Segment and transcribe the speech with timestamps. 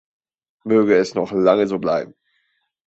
[0.63, 2.15] Möge es noch lange so bleiben.